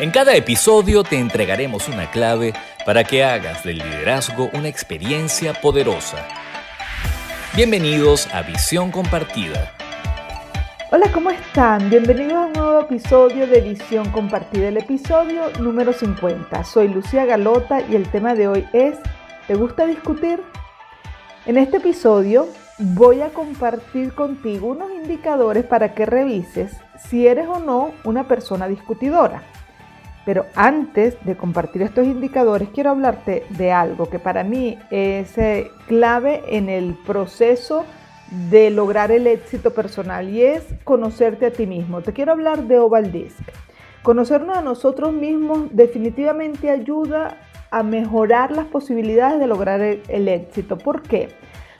[0.00, 2.52] En cada episodio te entregaremos una clave
[2.84, 6.26] para que hagas del liderazgo una experiencia poderosa.
[7.54, 9.70] Bienvenidos a Visión Compartida.
[10.90, 11.90] Hola, ¿cómo están?
[11.90, 16.64] Bienvenidos a un nuevo episodio de Visión Compartida, el episodio número 50.
[16.64, 18.98] Soy Lucía Galota y el tema de hoy es
[19.46, 20.42] ¿Te gusta discutir?
[21.46, 22.48] En este episodio
[22.78, 28.66] voy a compartir contigo unos indicadores para que revises si eres o no una persona
[28.66, 29.44] discutidora.
[30.24, 35.70] Pero antes de compartir estos indicadores, quiero hablarte de algo que para mí es eh,
[35.86, 37.84] clave en el proceso
[38.50, 42.00] de lograr el éxito personal y es conocerte a ti mismo.
[42.00, 43.38] Te quiero hablar de Oval Disc.
[44.02, 47.38] Conocernos a nosotros mismos definitivamente ayuda
[47.70, 50.78] a mejorar las posibilidades de lograr el, el éxito.
[50.78, 51.28] ¿Por qué?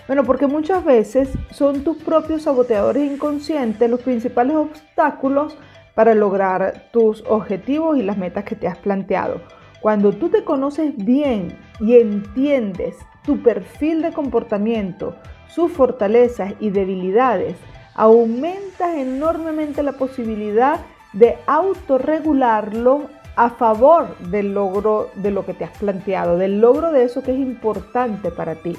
[0.06, 5.56] Bueno, porque muchas veces son tus propios saboteadores inconscientes los principales obstáculos
[5.94, 9.40] para lograr tus objetivos y las metas que te has planteado.
[9.80, 15.14] Cuando tú te conoces bien y entiendes tu perfil de comportamiento,
[15.48, 17.56] sus fortalezas y debilidades,
[17.94, 20.80] aumentas enormemente la posibilidad
[21.12, 23.02] de autorregularlo
[23.36, 27.32] a favor del logro de lo que te has planteado, del logro de eso que
[27.32, 28.76] es importante para ti.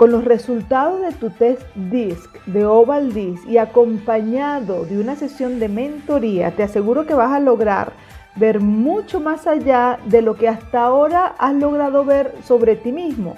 [0.00, 5.60] Con los resultados de tu test DISC de Oval DISC y acompañado de una sesión
[5.60, 7.92] de mentoría, te aseguro que vas a lograr
[8.34, 13.36] ver mucho más allá de lo que hasta ahora has logrado ver sobre ti mismo.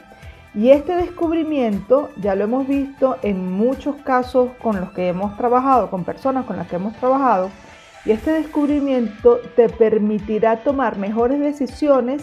[0.55, 5.91] Y este descubrimiento ya lo hemos visto en muchos casos con los que hemos trabajado,
[5.91, 7.51] con personas con las que hemos trabajado,
[8.05, 12.23] y este descubrimiento te permitirá tomar mejores decisiones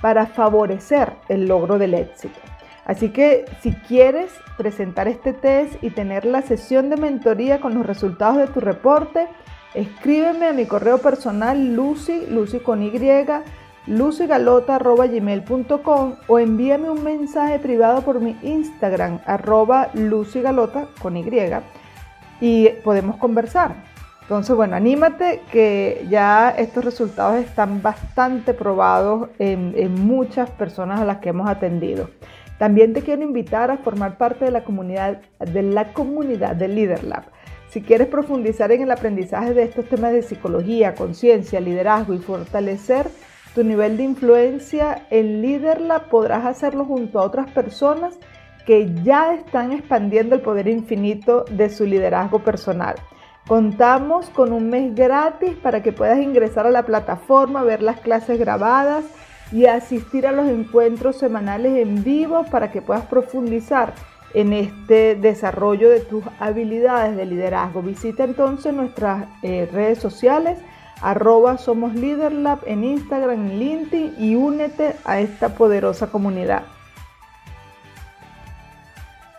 [0.00, 2.49] para favorecer el logro del éxito.
[2.90, 7.86] Así que si quieres presentar este test y tener la sesión de mentoría con los
[7.86, 9.28] resultados de tu reporte,
[9.74, 12.90] escríbeme a mi correo personal lucy, lucy con y,
[13.86, 21.24] lucygalota.gmail.com o envíame un mensaje privado por mi Instagram, arroba lucygalota con y,
[22.40, 23.88] y podemos conversar.
[24.22, 31.04] Entonces, bueno, anímate que ya estos resultados están bastante probados en, en muchas personas a
[31.04, 32.10] las que hemos atendido.
[32.60, 37.22] También te quiero invitar a formar parte de la comunidad de la comunidad de LeaderLab.
[37.70, 43.08] Si quieres profundizar en el aprendizaje de estos temas de psicología, conciencia, liderazgo y fortalecer
[43.54, 48.18] tu nivel de influencia en LeaderLab, podrás hacerlo junto a otras personas
[48.66, 52.96] que ya están expandiendo el poder infinito de su liderazgo personal.
[53.48, 58.38] Contamos con un mes gratis para que puedas ingresar a la plataforma, ver las clases
[58.38, 59.06] grabadas
[59.52, 63.94] y asistir a los encuentros semanales en vivo para que puedas profundizar
[64.34, 67.82] en este desarrollo de tus habilidades de liderazgo.
[67.82, 70.58] Visita entonces nuestras eh, redes sociales,
[71.00, 76.62] arroba Somos Leaderlab en Instagram, en LinkedIn y únete a esta poderosa comunidad.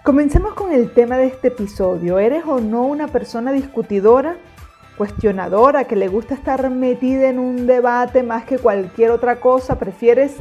[0.04, 2.18] Comencemos con el tema de este episodio.
[2.18, 4.36] ¿Eres o no una persona discutidora?
[4.98, 10.36] Cuestionadora, que le gusta estar metida en un debate más que cualquier otra cosa, prefieres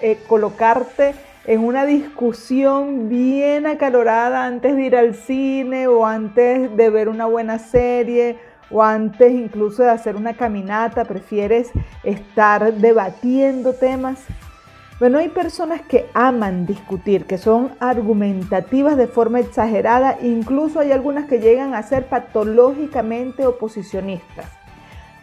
[0.00, 1.14] eh, colocarte
[1.46, 7.26] en una discusión bien acalorada antes de ir al cine o antes de ver una
[7.26, 8.38] buena serie
[8.70, 11.70] o antes incluso de hacer una caminata, prefieres
[12.02, 14.24] estar debatiendo temas.
[14.98, 21.26] Bueno, hay personas que aman discutir, que son argumentativas de forma exagerada, incluso hay algunas
[21.26, 24.46] que llegan a ser patológicamente oposicionistas.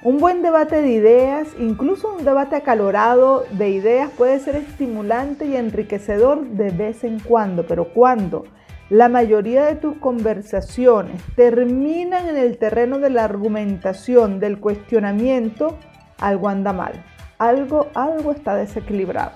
[0.03, 5.56] Un buen debate de ideas, incluso un debate acalorado de ideas puede ser estimulante y
[5.56, 8.44] enriquecedor de vez en cuando, pero cuando
[8.91, 15.79] la mayoría de tus conversaciones terminan en el terreno de la argumentación, del cuestionamiento,
[16.19, 17.03] algo anda mal,
[17.39, 19.31] algo, algo está desequilibrado.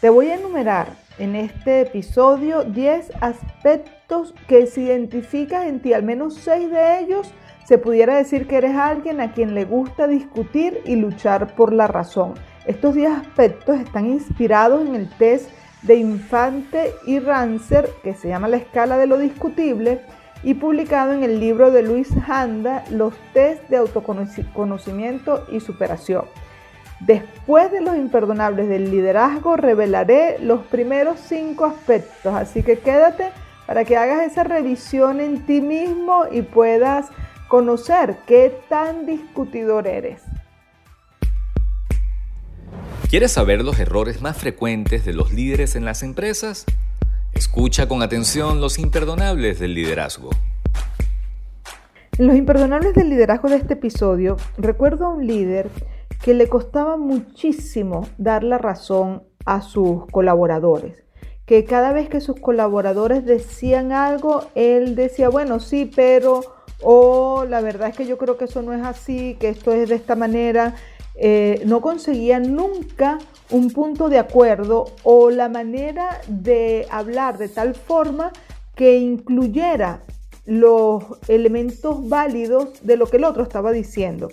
[0.00, 6.04] Te voy a enumerar en este episodio 10 aspectos que si identificas en ti al
[6.04, 7.30] menos 6 de ellos,
[7.66, 11.86] se pudiera decir que eres alguien a quien le gusta discutir y luchar por la
[11.86, 12.32] razón.
[12.64, 15.50] Estos 10 aspectos están inspirados en el test
[15.82, 20.00] de Infante y Rancer que se llama La escala de lo discutible
[20.42, 26.24] y publicado en el libro de Luis Handa, Los test de autoconocimiento y superación.
[27.00, 33.30] Después de los imperdonables del liderazgo, revelaré los primeros cinco aspectos, así que quédate
[33.66, 37.08] para que hagas esa revisión en ti mismo y puedas
[37.48, 40.20] conocer qué tan discutidor eres.
[43.08, 46.66] ¿Quieres saber los errores más frecuentes de los líderes en las empresas?
[47.32, 50.30] Escucha con atención los imperdonables del liderazgo.
[52.18, 55.70] En los imperdonables del liderazgo de este episodio, recuerdo a un líder
[56.22, 61.04] que le costaba muchísimo dar la razón a sus colaboradores.
[61.46, 66.42] Que cada vez que sus colaboradores decían algo, él decía, bueno, sí, pero,
[66.82, 69.88] o la verdad es que yo creo que eso no es así, que esto es
[69.88, 70.74] de esta manera.
[71.16, 73.18] Eh, no conseguía nunca
[73.50, 78.32] un punto de acuerdo o la manera de hablar de tal forma
[78.76, 80.02] que incluyera
[80.46, 84.28] los elementos válidos de lo que el otro estaba diciendo.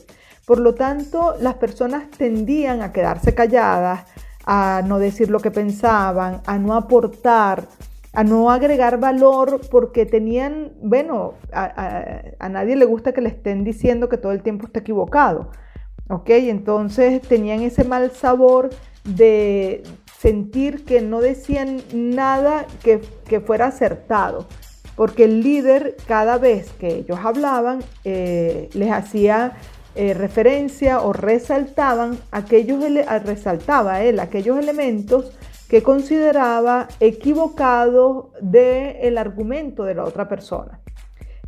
[0.47, 4.05] Por lo tanto, las personas tendían a quedarse calladas,
[4.45, 7.67] a no decir lo que pensaban, a no aportar,
[8.13, 14.07] a no agregar valor porque tenían, bueno, a, nadie le gusta que le estén diciendo
[14.07, 15.51] que todo el tiempo está equivocado.
[16.07, 16.29] ¿Ok?
[16.29, 18.69] Entonces tenían ese mal sabor
[19.03, 19.83] de
[20.17, 23.01] sentir que no decían nada que,
[23.41, 24.47] fuera acertado,
[24.95, 29.57] porque el líder cada vez que ellos hablaban eh, les hacía
[29.97, 32.83] eh, referencia o resaltaban aquellos,
[33.25, 40.79] resaltaba él aquellos elementos que consideraba equivocados del argumento de la otra persona.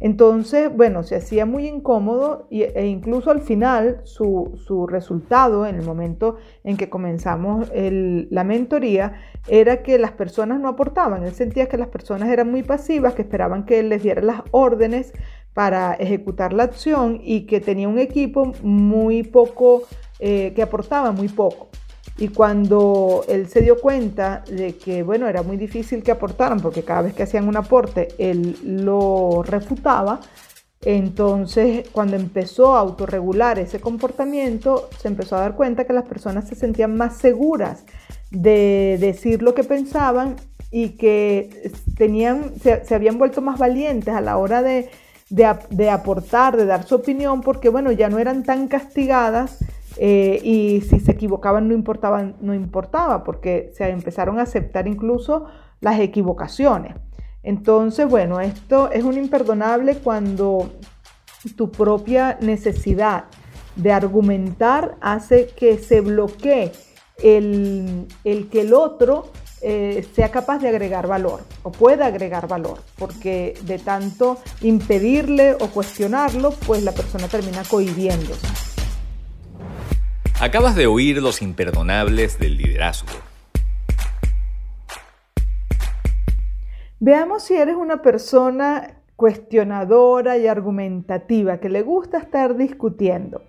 [0.01, 6.37] Entonces, bueno, se hacía muy incómodo e incluso al final su, resultado, en el momento
[6.63, 11.25] en que comenzamos la mentoría, era que las personas no aportaban.
[11.25, 14.41] Él sentía que las personas eran muy pasivas, que esperaban que él les diera las
[14.51, 15.11] órdenes
[15.53, 19.83] para ejecutar la acción y que tenía un equipo muy poco,
[20.19, 21.69] eh, que aportaba muy poco.
[22.17, 26.83] Y cuando él se dio cuenta de que, bueno, era muy difícil que aportaran, porque
[26.83, 30.19] cada vez que hacían un aporte, él lo refutaba,
[30.81, 36.47] entonces cuando empezó a autorregular ese comportamiento, se empezó a dar cuenta que las personas
[36.47, 37.83] se sentían más seguras
[38.31, 40.35] de decir lo que pensaban
[40.71, 44.89] y que tenían, se, habían vuelto más valientes a la hora de,
[45.29, 49.59] de aportar, de dar su opinión, porque, bueno, ya no eran tan castigadas
[49.97, 55.45] eh, y si se equivocaban no importaba, no importaba, porque se empezaron a aceptar incluso
[55.81, 56.95] las equivocaciones.
[57.43, 60.71] Entonces, bueno, esto es un imperdonable cuando
[61.55, 63.25] tu propia necesidad
[63.75, 66.71] de argumentar hace que se bloquee
[67.23, 68.07] el,
[68.51, 69.27] que el otro
[69.61, 75.67] eh, sea capaz de agregar valor o pueda agregar valor, porque de tanto impedirle o
[75.67, 78.47] cuestionarlo, pues la persona termina cohibiéndose.
[80.39, 83.09] Acabas de oír los imperdonables del liderazgo.
[87.01, 93.41] Veamos si eres una persona cuestionadora y argumentativa, que le gusta estar discutiendo.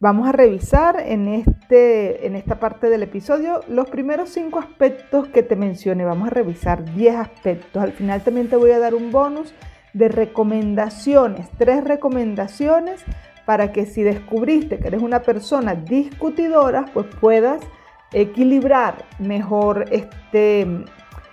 [0.00, 5.42] Vamos a revisar en, este, en esta parte del episodio los primeros cinco aspectos que
[5.42, 6.04] te mencioné.
[6.04, 7.82] Vamos a revisar 10 aspectos.
[7.82, 9.52] Al final también te voy a dar un bonus
[9.94, 13.04] de recomendaciones, tres recomendaciones
[13.44, 17.60] para que si descubriste que eres una persona discutidora, pues puedas
[18.12, 20.84] equilibrar mejor este,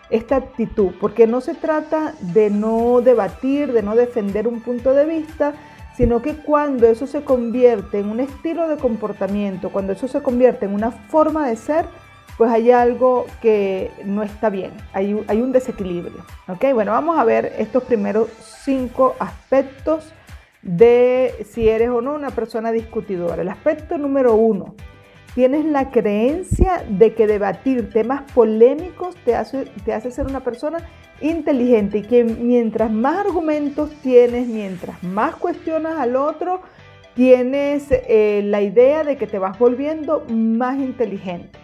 [0.10, 5.06] esta actitud, porque no se trata de no debatir, de no defender un punto de
[5.06, 5.54] vista,
[5.96, 10.66] sino que cuando eso se convierte en un estilo de comportamiento, cuando eso se convierte
[10.66, 11.86] en una forma de ser,
[12.38, 16.26] pues hay algo que no está bien, hay, un desequilibrio.
[16.48, 16.74] ¿ok?
[16.74, 18.30] Bueno, vamos a ver estos primeros
[18.64, 20.14] cinco aspectos
[20.62, 23.42] de si eres o no una persona discutidora.
[23.42, 24.76] El aspecto número uno,
[25.34, 30.80] tienes la creencia de que debatir temas polémicos te hace, te hace ser una persona
[31.22, 36.62] inteligente y que mientras más argumentos tienes, mientras más cuestionas al otro,
[37.16, 41.58] tienes eh, la idea de que te vas volviendo más inteligente.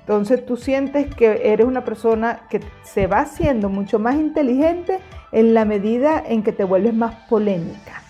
[0.00, 5.00] Entonces tú sientes que eres una persona que se va haciendo mucho más inteligente
[5.32, 8.02] en la medida en que te vuelves más polémica.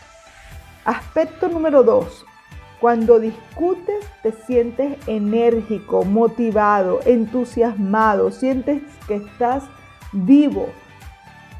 [0.84, 2.24] Aspecto número dos.
[2.80, 9.64] Cuando discutes te sientes enérgico, motivado, entusiasmado, sientes que estás
[10.12, 10.68] vivo.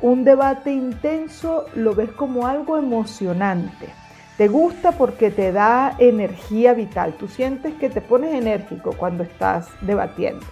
[0.01, 3.89] Un debate intenso lo ves como algo emocionante.
[4.37, 7.15] Te gusta porque te da energía vital.
[7.15, 10.47] Tú sientes que te pones enérgico cuando estás debatiendo.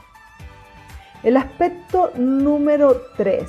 [1.23, 3.49] El aspecto número tres.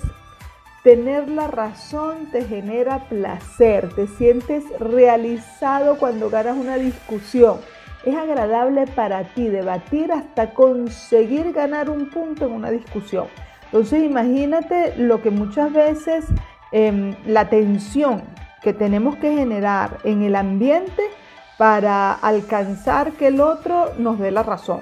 [0.84, 7.60] Tener la razón te genera placer, te sientes realizado cuando ganas una discusión.
[8.06, 13.28] Es agradable para ti debatir hasta conseguir ganar un punto en una discusión.
[13.68, 16.26] Entonces imagínate lo que muchas veces
[16.72, 18.24] em, la tensión
[18.62, 21.04] que tenemos que generar en el ambiente
[21.58, 24.82] para alcanzar que el otro nos dé la razón.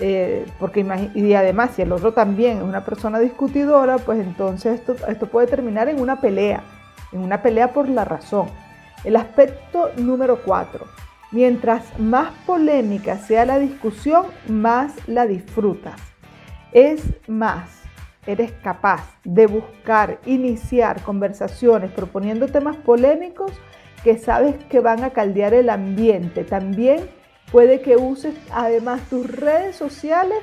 [0.00, 4.94] Eh, porque y además si el otro también es una persona discutidora, pues entonces esto,
[5.08, 6.62] esto puede terminar en una pelea,
[7.12, 8.46] en una pelea por la razón.
[9.04, 10.86] El aspecto número cuatro,
[11.30, 16.00] Mientras más polémica sea la discusión, más la disfrutas.
[16.72, 17.77] Es más,
[18.28, 23.52] eres capaz de buscar, iniciar conversaciones proponiendo temas polémicos
[24.04, 26.44] que sabes que van a caldear el ambiente.
[26.44, 27.08] También
[27.50, 30.38] puede que uses además tus redes sociales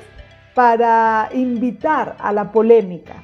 [0.54, 3.22] para invitar a la polémica.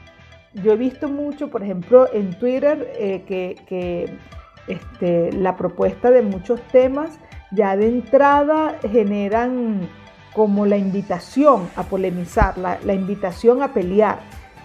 [0.54, 4.16] Yo he visto mucho, por ejemplo, en Twitter eh, que,
[4.68, 7.18] este, la propuesta de muchos temas
[7.50, 9.88] ya de entrada generan
[10.34, 14.20] como la invitación a polemizar, la, la, invitación a pelear.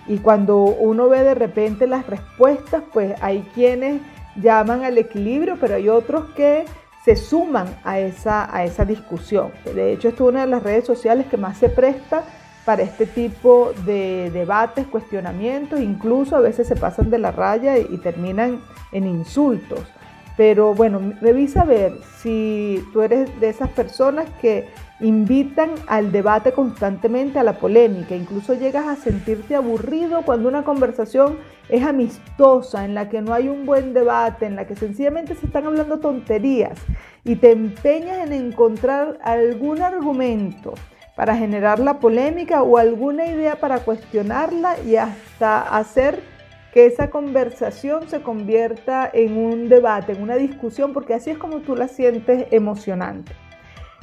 [0.07, 4.01] Y cuando uno ve de repente las respuestas, pues hay quienes
[4.35, 6.65] llaman al equilibrio, pero hay otros que
[7.03, 9.51] se suman a esa, a esa discusión.
[9.63, 12.23] De hecho, esto es una de las redes sociales que más se presta
[12.65, 17.97] para este tipo de debates, cuestionamientos, incluso a veces se pasan de la raya y,
[17.99, 18.61] terminan
[18.91, 19.79] en insultos.
[20.37, 26.51] Pero bueno, revisa a ver si tú eres de esas personas que invitan al debate
[26.51, 28.15] constantemente, a la polémica.
[28.15, 31.39] Incluso llegas a sentirte aburrido cuando una conversación
[31.69, 35.47] es amistosa, en la que no hay un buen debate, en la que sencillamente se
[35.47, 36.79] están hablando tonterías
[37.23, 40.75] y te empeñas en encontrar algún argumento
[41.15, 46.21] para generar la polémica o alguna idea para cuestionarla y hasta hacer
[46.77, 51.61] que esa conversación se convierta en un debate, en una discusión, porque así es como
[51.61, 53.31] tú la sientes emocionante.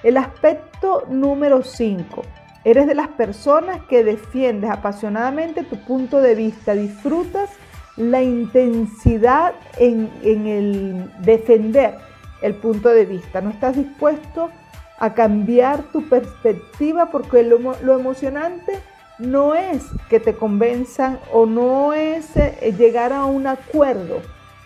[0.02, 2.22] El aspecto número 5.
[2.64, 7.48] Eres de las personas que defiendes apasionadamente tu punto de vista, disfrutas
[7.96, 11.94] la intensidad en, en el defender
[12.42, 14.50] el punto de vista, no estás dispuesto
[14.98, 17.56] a cambiar tu perspectiva porque lo,
[17.96, 18.80] emocionante
[19.18, 24.20] no es que te convenzan o no es eh, llegar a un acuerdo,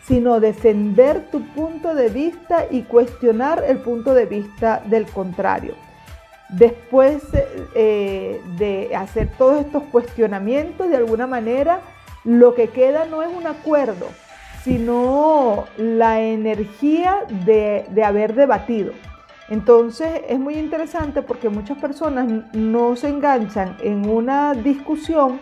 [0.07, 5.75] sino defender tu punto de vista y cuestionar el punto de vista del contrario.
[6.49, 7.25] Después
[7.75, 11.81] eh, de hacer todos estos cuestionamientos, de alguna manera,
[12.25, 14.07] lo que queda no es un acuerdo,
[14.65, 18.93] sino la energía de haber debatido.
[19.49, 25.41] Entonces es muy interesante porque muchas personas no se enganchan en una discusión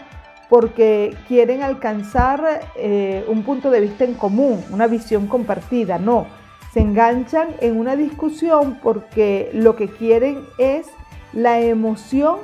[0.48, 5.98] porque quieren alcanzar eh, un punto de vista en común, una visión compartida.
[5.98, 6.26] No,
[6.72, 10.86] se enganchan en una discusión porque lo que quieren es
[11.32, 12.38] la emoción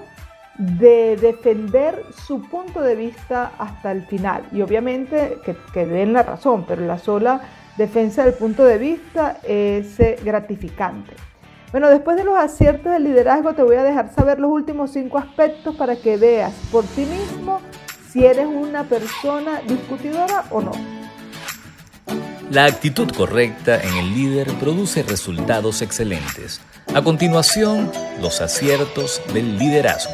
[0.58, 4.44] de defender su punto de vista hasta el final.
[4.52, 5.38] Y obviamente
[5.72, 7.40] que, den la razón, pero la sola
[7.76, 11.12] defensa del punto de vista es eh, gratificante.
[11.72, 15.16] Bueno, después de los aciertos del liderazgo te voy a dejar saber los últimos cinco
[15.16, 17.62] aspectos para que veas por ti mismo
[18.12, 20.72] si eres una persona discutidora o no.
[22.50, 26.60] La actitud correcta en el líder produce resultados excelentes.
[26.94, 30.12] A continuación, los aciertos del liderazgo.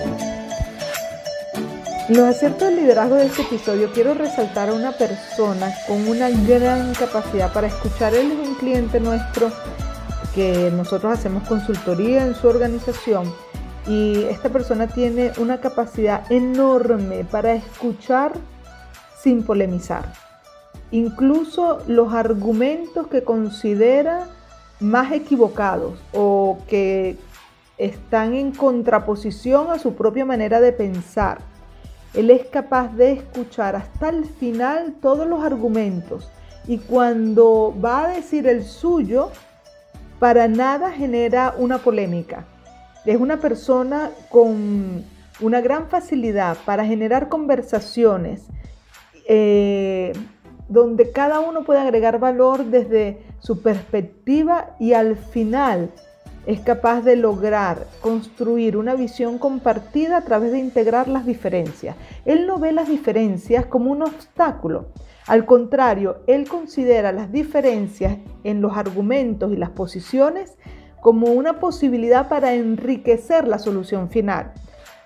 [2.09, 6.95] Los aciertos del liderazgo de este episodio quiero resaltar a una persona con una gran
[6.95, 8.15] capacidad para escuchar.
[8.15, 9.51] Él es un cliente nuestro
[10.73, 13.33] nosotros hacemos consultoría en su organización
[13.89, 18.33] y esta persona tiene una capacidad enorme para escuchar
[19.21, 20.13] sin polemizar.
[20.91, 24.29] Incluso los argumentos que considera
[24.81, 27.19] más equivocados o que
[27.77, 31.39] están en contraposición a su propia manera de pensar.
[32.15, 36.31] Él es capaz de escuchar hasta el final todos los argumentos
[36.69, 39.31] y cuando va a decir el suyo,
[40.19, 42.45] para nada genera una polémica.
[43.05, 45.05] Es una persona con
[45.41, 48.43] una gran facilidad para generar conversaciones
[49.29, 50.13] eh,
[50.69, 55.91] donde cada uno puede agregar valor desde su perspectiva y al final
[56.47, 61.95] es capaz de lograr construir una visión compartida a través de integrar las diferencias.
[62.25, 64.87] Él no ve las diferencias como un obstáculo,
[65.29, 70.55] al contrario, él considera las diferencias en los argumentos y las posiciones
[71.03, 74.53] como una posibilidad para enriquecer la solución final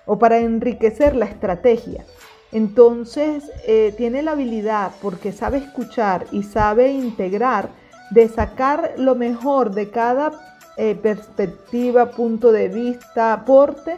[0.05, 2.05] o para enriquecer la estrategia.
[2.53, 7.69] Entonces eh, tiene la habilidad, porque sabe escuchar y sabe integrar,
[8.11, 10.31] de sacar lo mejor de cada
[10.77, 13.97] eh, perspectiva, punto de vista, aporte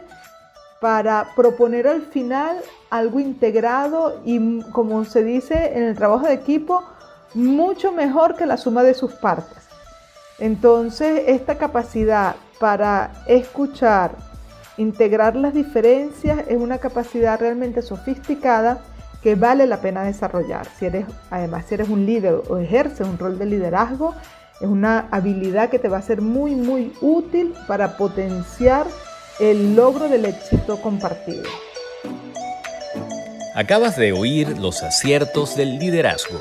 [0.86, 2.58] para proponer al final
[2.90, 6.80] algo integrado y, como se dice en el trabajo de equipo,
[7.34, 9.64] mucho mejor que la suma de sus partes.
[10.38, 14.12] Entonces, esta capacidad para escuchar,
[14.76, 18.78] integrar las diferencias, es una capacidad realmente sofisticada
[19.24, 20.68] que vale la pena desarrollar.
[20.78, 24.14] Si eres, además, si eres un líder o ejerces un rol de liderazgo,
[24.60, 28.86] Es una habilidad que te va a ser muy, muy útil para potenciar
[29.38, 31.42] el logro del éxito compartido.
[33.54, 36.38] Acabas de oír los aciertos del liderazgo.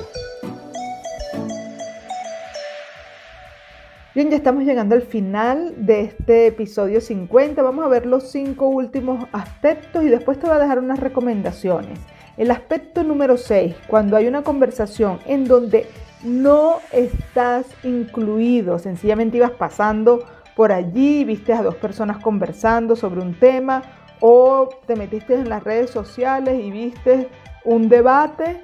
[4.14, 7.62] Bien, ya estamos llegando al final de este episodio 50.
[7.62, 12.00] Vamos a ver los cinco últimos aspectos y después te voy a dejar unas recomendaciones.
[12.38, 15.88] El aspecto número 6, cuando hay una conversación en donde
[16.24, 20.26] no estás incluido, sencillamente ibas pasando
[20.56, 23.84] por allí, viste a dos personas conversando sobre un tema
[24.20, 27.30] o te metiste en las redes sociales y viste
[27.66, 28.62] un debate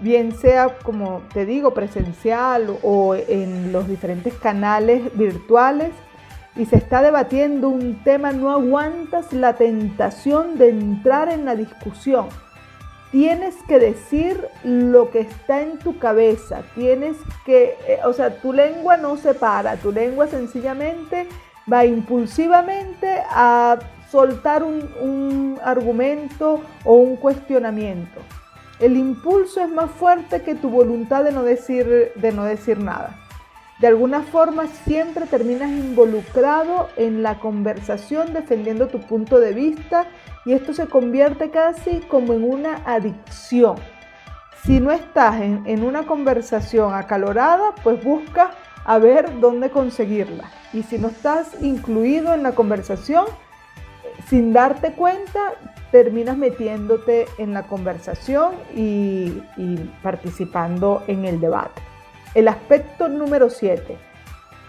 [0.00, 5.90] bien sea, como te digo, presencial o en los diferentes canales virtuales,
[6.56, 12.26] y se está debatiendo un tema, no aguantas la tentación de entrar en la discusión.
[13.10, 18.52] Tienes que decir lo que está en tu cabeza, tienes que, eh, o sea, tu
[18.52, 21.26] lengua no se para, tu lengua sencillamente
[21.70, 23.78] va impulsivamente a
[24.10, 28.20] soltar un, argumento o un cuestionamiento.
[28.78, 33.18] El impulso es más fuerte que tu voluntad de no decir, de no decir nada.
[33.78, 40.06] De alguna forma siempre terminas involucrado en la conversación defendiendo tu punto de vista
[40.44, 43.76] y esto se convierte casi como en una adicción.
[44.64, 48.50] Si no estás en, una conversación acalorada, pues busca
[48.84, 50.50] a ver dónde conseguirla.
[50.72, 53.24] Y si no estás incluido en la conversación,
[54.28, 55.54] sin darte cuenta,
[55.90, 59.42] terminas metiéndote en la conversación y,
[60.02, 61.80] participando en el debate.
[62.34, 63.96] El aspecto número 7.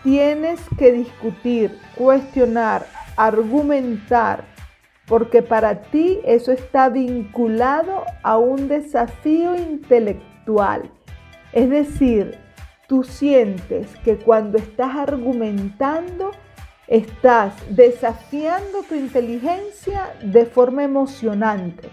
[0.03, 2.87] Tienes que discutir, cuestionar,
[3.17, 4.45] argumentar,
[5.11, 10.89] porque para ti eso está vinculado a un desafío intelectual.
[11.51, 12.39] Es decir,
[12.87, 16.31] tú sientes que cuando estás argumentando,
[16.91, 21.89] Estás desafiando tu inteligencia de forma emocionante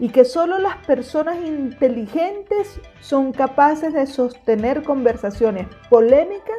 [0.00, 6.58] y que solo las personas inteligentes son capaces de sostener conversaciones polémicas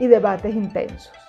[0.00, 1.21] y debates intensos.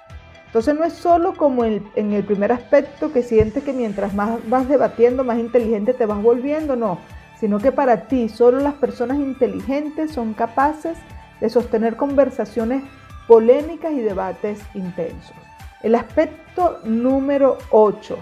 [0.54, 4.70] Entonces no es solo como en el primer aspecto que sientes que mientras más vas
[4.70, 7.00] debatiendo, más inteligente te vas volviendo, no,
[7.40, 10.96] sino que para ti solo las personas inteligentes son capaces
[11.42, 12.84] de sostener conversaciones
[13.28, 15.36] polémicas y debates intensos.
[15.82, 18.16] El aspecto número 8.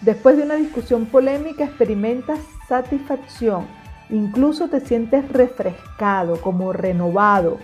[0.00, 3.68] Después de una discusión polémica experimentas satisfacción,
[4.10, 7.58] incluso te sientes refrescado, como renovado.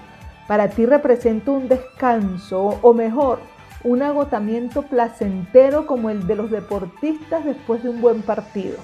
[0.49, 3.39] Para ti representa un descanso o mejor,
[3.85, 8.79] un agotamiento placentero como el de los deportistas después de un buen partido.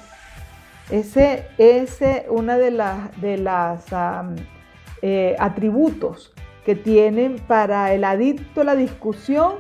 [0.91, 1.99] Ese es
[2.29, 3.87] uno de las,
[5.01, 6.35] eh, atributos
[6.67, 9.55] que tienen para el adicto la discusión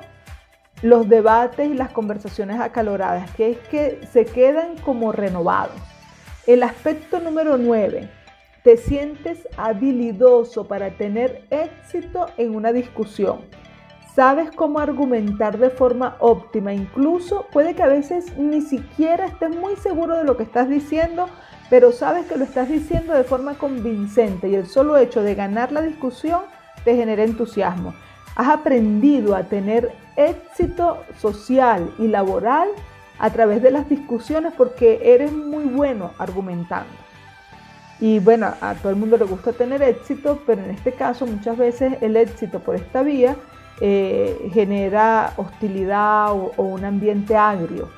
[0.82, 5.80] los debates y las conversaciones acaloradas, que es que se quedan como renovados.
[6.46, 8.10] El aspecto número 9,
[8.64, 13.42] te sientes habilidoso para tener éxito en una discusión.
[14.14, 19.76] Sabes cómo argumentar de forma óptima, incluso puede que a veces ni siquiera estés muy
[19.76, 21.28] seguro de lo que estás diciendo,
[21.68, 25.70] pero sabes que lo estás diciendo de forma convincente y el solo hecho de ganar
[25.70, 26.40] la discusión
[26.84, 27.94] te genera entusiasmo.
[28.34, 32.68] Has aprendido a tener éxito social y laboral
[33.18, 37.03] a través de las discusiones porque eres muy bueno argumentando.
[38.04, 41.56] Y bueno, a todo el mundo le gusta tener éxito, pero en este caso muchas
[41.56, 43.34] veces el éxito por esta vía
[43.80, 47.88] eh, genera hostilidad o, o, un ambiente agrio.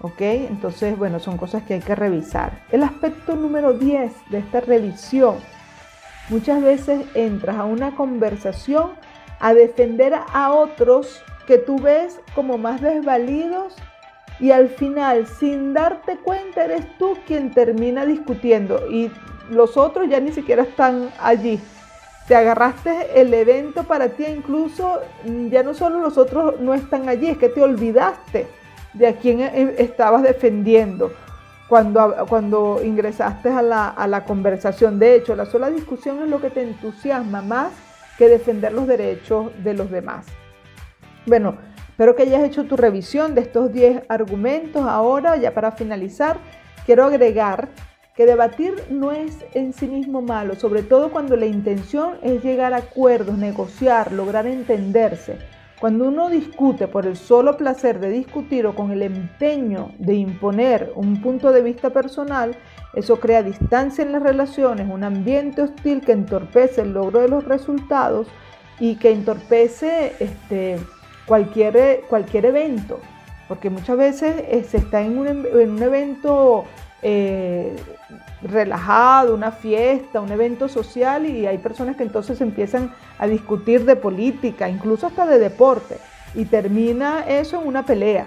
[0.00, 0.20] ¿Ok?
[0.20, 2.62] Entonces, bueno, son cosas que hay que revisar.
[2.70, 5.38] El aspecto número 10 de esta revisión.
[6.28, 8.92] Muchas veces entras a una conversación
[9.40, 13.74] a defender a otros que tú ves como más desvalidos
[14.38, 19.10] y al final, sin darte cuenta, eres tú quien termina discutiendo y
[19.50, 21.60] los otros ya ni siquiera están allí.
[22.26, 27.08] Te agarraste el evento para ti, incluso mm, ya no solo los otros no están
[27.08, 28.46] allí, es que te olvidaste
[28.92, 31.12] de a quién e, estabas defendiendo
[31.68, 34.98] cuando, cuando ingresaste a la, a la conversación.
[34.98, 37.72] De hecho, la sola discusión es lo que te entusiasma más
[38.18, 40.26] que defender los derechos de los demás.
[41.24, 41.56] Bueno,
[41.90, 44.84] espero que hayas hecho tu revisión de estos 10 argumentos.
[44.86, 46.38] Ahora, ya para finalizar,
[46.84, 47.68] quiero agregar
[48.18, 52.74] que debatir no es en sí mismo malo, sobre todo cuando la intención es llegar
[52.74, 55.38] a acuerdos, negociar, lograr entenderse.
[55.78, 60.90] Cuando uno discute por el solo placer de discutir o con el empeño de imponer
[60.96, 62.56] un punto de vista personal,
[62.92, 67.44] eso crea distancia en las relaciones, un ambiente hostil que entorpece el logro de los
[67.44, 68.26] resultados
[68.80, 70.80] y que entorpece este,
[71.24, 72.98] cualquier, cualquier evento,
[73.46, 76.64] porque muchas veces eh, se está en un, en un evento
[77.02, 77.76] eh,
[78.42, 83.96] relajado, una fiesta, un evento social y hay personas que entonces empiezan a discutir de
[83.96, 85.98] política, incluso hasta de deporte,
[86.34, 88.26] y termina eso en una pelea.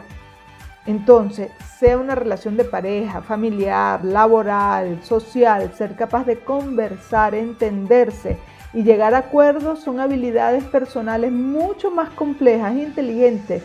[0.86, 8.38] Entonces, sea una relación de pareja, familiar, laboral, social, ser capaz de conversar, entenderse
[8.74, 13.64] y llegar a acuerdos son habilidades personales mucho más complejas, inteligentes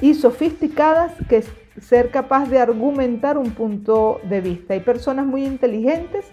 [0.00, 1.44] y sofisticadas que
[1.80, 4.74] ser capaz de argumentar un punto de vista.
[4.74, 6.26] Hay personas muy inteligentes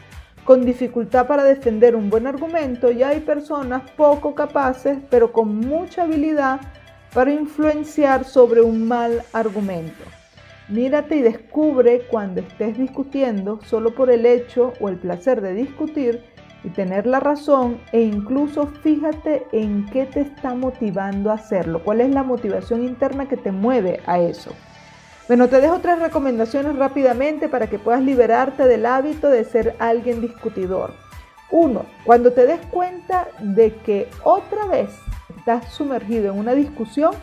[0.44, 6.04] con dificultad para defender un buen argumento y hay personas poco capaces pero con mucha
[6.04, 6.60] habilidad
[7.14, 10.04] para influenciar sobre un mal argumento.
[10.70, 16.24] Mírate y descubre cuando estés discutiendo solo por el hecho o el placer de discutir
[16.64, 22.02] y tener la razón e incluso fíjate en qué te está motivando a hacerlo, cuál
[22.02, 24.52] es la motivación interna que te mueve a eso.
[25.28, 30.20] Bueno, te dejo tres recomendaciones rápidamente para que puedas liberarte del hábito de ser alguien
[30.20, 30.92] discutidor.
[31.50, 34.90] Uno, cuando te des cuenta de que otra vez
[35.38, 37.14] estás sumergido en una discusión,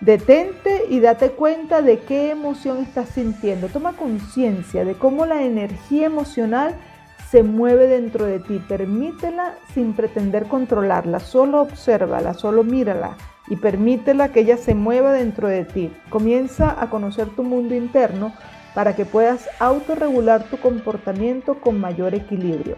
[0.00, 3.68] detente y date cuenta de qué emoción estás sintiendo.
[3.68, 6.74] Toma conciencia de cómo la energía emocional
[7.30, 8.60] se mueve dentro de ti.
[8.68, 13.16] Permítela sin pretender controlarla, solo obsérvala, solo mírala
[13.50, 15.92] y permítela que ella se mueva dentro de ti.
[16.08, 18.32] Comienza a conocer tu mundo interno
[18.74, 22.76] para que puedas autorregular tu comportamiento con mayor equilibrio.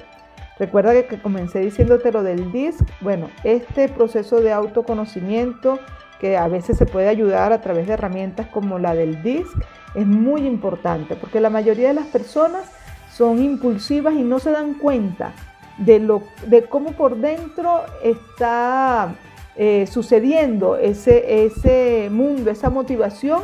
[0.59, 2.81] Recuerda que, comencé diciéndote lo del DISC.
[3.01, 5.79] Bueno, este proceso de autoconocimiento
[6.19, 9.53] que a veces se puede ayudar a través de herramientas como la del DISC
[9.95, 12.65] es muy importante porque la mayoría de las personas
[13.13, 15.33] son impulsivas y no se dan cuenta
[15.79, 19.15] de, lo, de cómo por dentro está
[19.57, 23.43] eh, sucediendo ese, ese mundo, esa motivación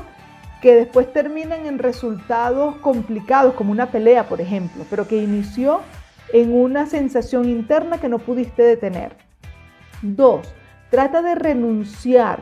[0.63, 5.81] que después terminan en resultados complicados, como una pelea, por ejemplo, pero que inició
[6.33, 9.13] en una sensación interna que no pudiste detener.
[10.03, 10.55] Dos,
[10.91, 12.41] trata de renunciar.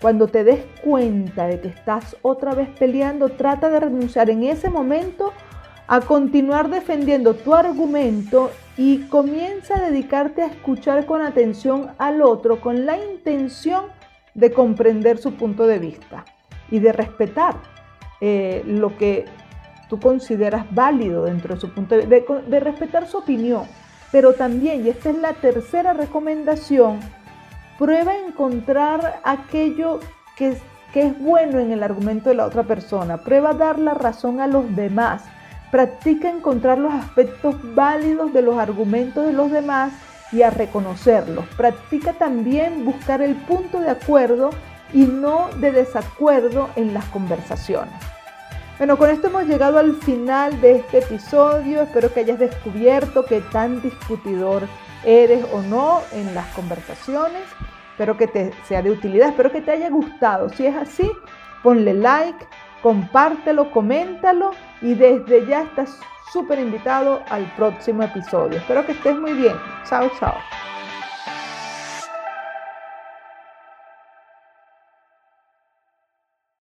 [0.00, 4.68] Cuando te des cuenta de que estás otra vez peleando, trata de renunciar en ese
[4.68, 5.32] momento
[5.88, 12.60] a continuar defendiendo tu argumento y comienza a dedicarte a escuchar con atención al otro
[12.60, 13.84] con la intención
[14.34, 16.24] de comprender su punto de vista
[16.70, 17.56] y de respetar
[18.20, 19.24] eh, lo que
[19.88, 23.64] tú consideras válido dentro de su punto de vista, de, respetar su opinión.
[24.10, 27.00] Pero también, y esta es la tercera recomendación,
[27.78, 30.00] prueba a encontrar aquello
[30.36, 30.56] que,
[30.92, 34.40] que es bueno en el argumento de la otra persona, prueba a dar la razón
[34.40, 35.24] a los demás
[35.70, 39.92] Practica encontrar los aspectos válidos de los argumentos de los demás
[40.32, 41.46] y a reconocerlos.
[41.56, 44.50] Practica también buscar el punto de acuerdo
[44.92, 47.94] y no de desacuerdo en las conversaciones.
[48.78, 51.82] Bueno, con esto hemos llegado al final de este episodio.
[51.82, 54.68] Espero que hayas descubierto que tan discutidor
[55.04, 57.42] eres o no en las conversaciones.
[57.92, 60.50] Espero que te sea de utilidad, espero que te haya gustado.
[60.50, 61.10] Si es así,
[61.62, 62.46] ponle like,
[62.82, 64.50] compártelo, coméntalo
[64.80, 66.00] y desde ya estás
[66.32, 68.58] súper invitado al próximo episodio.
[68.58, 69.56] Espero que estés muy bien.
[69.88, 70.34] Chao, chao.